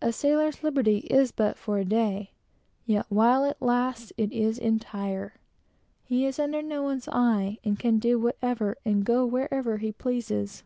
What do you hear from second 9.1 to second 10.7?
wherever, he pleases.